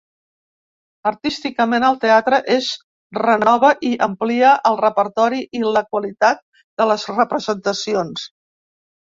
Artísticament, 1.09 1.83
el 1.89 1.99
teatre 2.05 2.39
es 2.55 2.69
renova 3.17 3.69
i 3.91 3.91
amplia 4.07 4.55
el 4.71 4.79
repertori 4.81 5.43
i 5.61 5.63
la 5.77 5.85
qualitat 5.93 6.43
de 6.83 6.91
les 6.95 7.07
representacions. 7.21 8.27